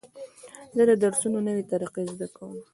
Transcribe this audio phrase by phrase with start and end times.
[0.75, 2.51] زه د درسونو نوې طریقې زده کوم.